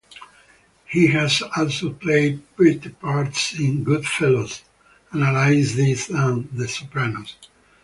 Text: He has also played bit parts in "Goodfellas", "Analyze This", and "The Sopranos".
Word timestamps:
He 0.87 1.05
has 1.09 1.43
also 1.55 1.93
played 1.93 2.41
bit 2.57 2.99
parts 2.99 3.53
in 3.59 3.85
"Goodfellas", 3.85 4.63
"Analyze 5.13 5.75
This", 5.75 6.09
and 6.09 6.49
"The 6.51 6.67
Sopranos". 6.67 7.35